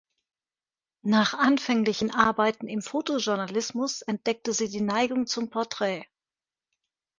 [1.03, 6.05] Nach anfänglichen Arbeiten im Fotojournalismus entdeckte sie die Neigung zum Porträt.